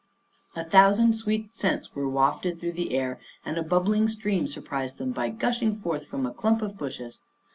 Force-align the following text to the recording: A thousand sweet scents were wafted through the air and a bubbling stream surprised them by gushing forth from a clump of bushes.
A 0.55 0.63
thousand 0.63 1.13
sweet 1.13 1.53
scents 1.53 1.93
were 1.93 2.09
wafted 2.09 2.59
through 2.59 2.71
the 2.71 2.95
air 2.95 3.19
and 3.45 3.59
a 3.59 3.63
bubbling 3.63 4.07
stream 4.07 4.47
surprised 4.47 4.97
them 4.97 5.11
by 5.11 5.29
gushing 5.29 5.79
forth 5.79 6.07
from 6.07 6.25
a 6.25 6.33
clump 6.33 6.63
of 6.63 6.75
bushes. 6.75 7.19